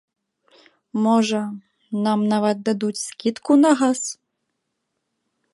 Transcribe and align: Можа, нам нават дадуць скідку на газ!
Можа, 1.05 1.41
нам 2.07 2.19
нават 2.33 2.57
дадуць 2.71 3.03
скідку 3.05 3.61
на 3.63 3.71
газ! 3.83 4.01